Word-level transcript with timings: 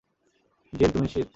Gen, 0.73 0.89
তুমি 0.91 1.03
নিশ্চিত? 1.03 1.29